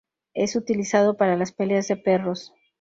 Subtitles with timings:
[0.33, 2.55] Es utilizado para las peleas de perros.